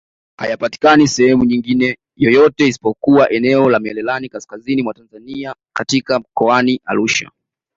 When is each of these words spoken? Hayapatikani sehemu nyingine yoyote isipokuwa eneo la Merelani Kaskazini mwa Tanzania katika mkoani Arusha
Hayapatikani 0.37 1.07
sehemu 1.07 1.45
nyingine 1.45 1.97
yoyote 2.15 2.67
isipokuwa 2.67 3.29
eneo 3.29 3.69
la 3.69 3.79
Merelani 3.79 4.29
Kaskazini 4.29 4.81
mwa 4.83 4.93
Tanzania 4.93 5.55
katika 5.73 6.19
mkoani 6.19 6.81
Arusha 6.85 7.31